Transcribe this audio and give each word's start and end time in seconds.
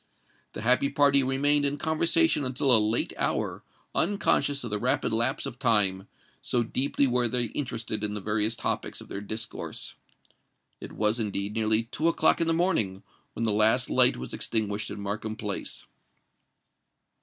The 0.53 0.63
happy 0.63 0.89
party 0.89 1.21
remained 1.21 1.63
in 1.63 1.77
conversation 1.77 2.43
until 2.43 2.75
a 2.75 2.79
late 2.81 3.13
hour—unconscious 3.19 4.63
of 4.63 4.71
the 4.71 4.79
rapid 4.79 5.13
lapse 5.13 5.45
of 5.45 5.59
time, 5.59 6.07
so 6.41 6.63
deeply 6.63 7.05
were 7.05 7.27
they 7.27 7.43
interested 7.51 8.03
in 8.03 8.15
the 8.15 8.19
various 8.19 8.55
topics 8.55 8.99
of 8.99 9.09
their 9.09 9.21
discourse. 9.21 9.93
It 10.79 10.93
was, 10.93 11.19
indeed, 11.19 11.53
nearly 11.53 11.83
two 11.83 12.07
o'clock 12.07 12.41
in 12.41 12.47
the 12.47 12.51
morning 12.51 13.03
when 13.33 13.43
the 13.45 13.51
last 13.51 13.91
light 13.91 14.17
was 14.17 14.33
extinguished 14.33 14.89
in 14.89 14.99
Markham 14.99 15.35
Place. 15.35 15.85